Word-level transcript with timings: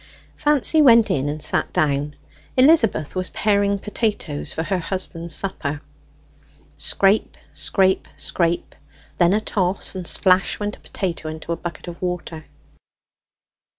Fancy 0.33 0.81
went 0.81 1.11
in 1.11 1.29
and 1.29 1.43
sat 1.43 1.71
down. 1.73 2.15
Elizabeth 2.57 3.15
was 3.15 3.29
paring 3.29 3.77
potatoes 3.77 4.51
for 4.51 4.63
her 4.63 4.79
husband's 4.79 5.35
supper. 5.35 5.79
Scrape, 6.75 7.37
scrape, 7.53 8.07
scrape; 8.15 8.73
then 9.19 9.31
a 9.31 9.39
toss, 9.39 9.93
and 9.93 10.07
splash 10.07 10.59
went 10.59 10.75
a 10.77 10.79
potato 10.79 11.29
into 11.29 11.51
a 11.51 11.55
bucket 11.55 11.87
of 11.87 12.01
water. 12.01 12.45